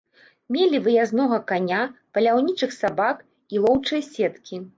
Мелі 0.53 0.77
выязнога 0.87 1.37
каня, 1.51 1.81
паляўнічых 2.15 2.75
сабак 2.79 3.23
і 3.57 3.63
лоўчыя 3.69 4.01
сеткі. 4.11 4.63